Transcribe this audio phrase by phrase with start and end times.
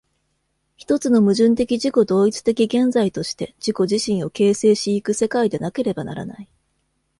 [0.77, 6.49] 一つの矛盾的自己同一的現在として自己自身を形成し行く世界でなければならない。